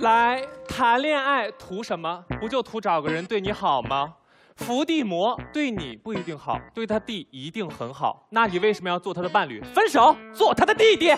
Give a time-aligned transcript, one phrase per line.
[0.00, 2.24] 来谈恋爱图什么？
[2.40, 4.14] 不就图找个人对你好吗？
[4.56, 8.26] 伏地魔对你不一定好，对他弟一定很好。
[8.30, 9.62] 那你为什么要做他的伴侣？
[9.74, 11.14] 分手，做他的弟弟。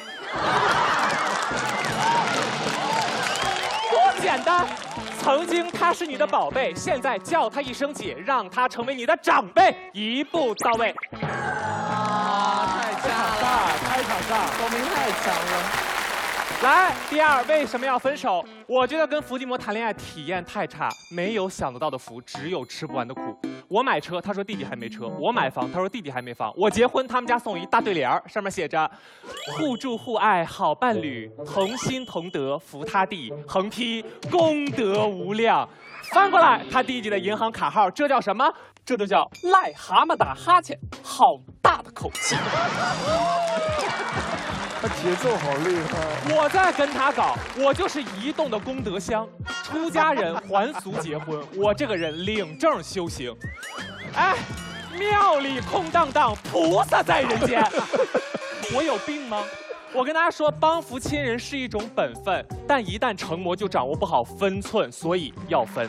[3.91, 4.67] 多简单！
[5.19, 10.95] 曾经他是你的宝贝，现在叫他一声姐，让他成为你的长辈，一步到位。
[11.21, 13.11] 啊，太强
[13.41, 15.84] 大，太强大，国民太强了。
[16.63, 18.43] 来，第二，为什么要分手？
[18.67, 23.39] 我觉得跟伏地魔谈恋爱体验太差，没有想得到的福，只有吃不完的苦。
[23.69, 28.91] 我买车，他说弟弟还没车；我买房，他说弟弟还没房；我结婚，他们家送一大对联儿，上面写着
[29.59, 35.69] “互助互爱好伴侣，同心同德扶他弟”，横批“功德无量”。
[36.13, 38.51] 翻过来，他弟弟的银行卡号，这叫什么？
[38.87, 42.37] 这就叫癞蛤蟆打哈欠，好大的口气。
[44.87, 46.37] 他节奏好厉害。
[46.37, 49.27] 我在跟他搞，我就是移动的功德箱，
[49.63, 53.35] 出家人还俗结婚，我这个人领证修行。
[54.15, 54.37] 哎，
[54.99, 57.65] 庙里空荡荡，菩萨在人间。
[58.75, 59.43] 我有病吗？
[59.95, 65.89] 我跟大家说，帮扶亲人是一种本分，但一旦成魔就掌握不好分寸，所以要分。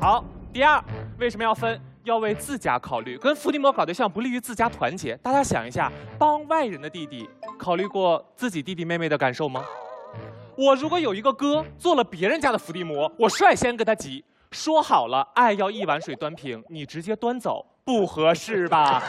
[0.00, 0.82] 好，第二。
[1.22, 1.80] 为什么要分？
[2.02, 3.16] 要为自家考虑。
[3.16, 5.16] 跟伏地魔搞对象不利于自家团结。
[5.18, 9.64] 大家想一下，帮外人的弟弟，考虑过自己弟弟妹妹的感受吗？
[10.56, 19.00] 我如果有一个哥做了别人家的伏地魔，我率先跟他急，说好了，爱要一碗水端平，你直接端走，不合适吧？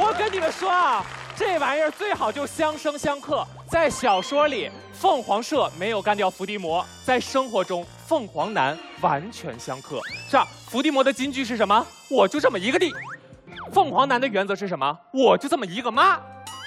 [0.00, 1.04] 我跟你们说啊，
[1.38, 3.46] 这玩意儿最好就相生相克。
[3.68, 10.00] 在小说里，凤凰社没有干掉伏地魔；在生活中，凤凰男完全相克。
[10.28, 11.86] 是啊，伏地魔的金句是什么？
[12.10, 12.92] 我就这么一个弟。
[13.72, 14.98] 凤凰男的原则是什么？
[15.12, 16.18] 我就这么一个妈。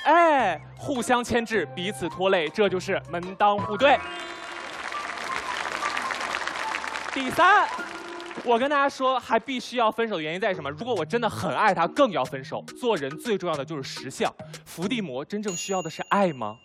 [0.05, 3.99] 哎，互相牵制，彼此拖累，这就是门当户对。
[7.13, 7.67] 第三，
[8.43, 10.69] 我跟大家说，还必须要分手的原因在什么？
[10.71, 12.63] 如果我真的很爱他，更要分手。
[12.79, 14.33] 做人最重要的就是实相。
[14.65, 16.57] 伏地魔真正需要的是爱吗？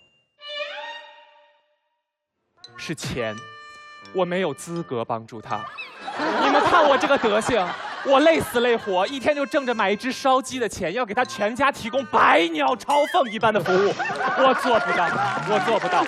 [2.77, 3.35] 是钱，
[4.15, 5.65] 我没有资格帮助他。
[6.43, 7.67] 你们看我这个德行，
[8.05, 13.95] 我累死累活，一天就挣着买一只烧鸡的钱，要给他全家提供百鸟朝凤一般的服务，
[14.39, 15.07] 我做不到，
[15.49, 16.05] 我做不到。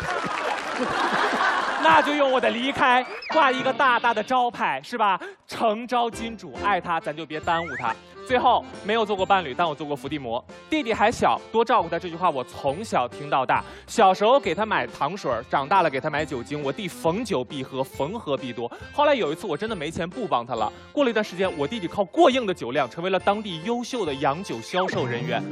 [1.83, 5.21] 那就用我的离开挂一个大大的招牌，是吧？
[5.47, 7.95] 诚招金主，爱他咱就别耽误他。
[8.29, 10.45] 最后没有做过伴侣，但我做过伏地魔。
[10.69, 11.99] 弟弟还小，多照顾他。
[11.99, 13.65] 这句话我从小听到大。
[13.87, 16.63] 小时候给他买糖水，长大了给他买酒精。
[16.63, 18.71] 我弟逢酒必喝，逢喝必多。
[18.93, 20.71] 后来有一次我真的没钱不帮他了。
[20.93, 25.43] 过了一段时间，我弟弟靠过硬的酒量，成为了当地优秀的洋酒销售人员。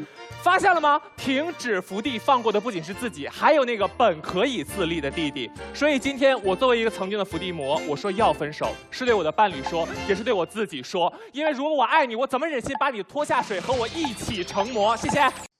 [0.42, 1.00] 发现了吗？
[1.16, 5.50] 停止伏地，放过的不仅是自己，还有那个本可以自立的弟弟。
[5.72, 11.10] 所以今天我作为一个曾经的伏地魔，我说要分手，是对我的伴侣说，也是对我自己说。
[11.32, 14.96] 因为如果我爱你，我怎么忍心把你拖下水，和我一起成魔？
[14.96, 15.55] 谢谢。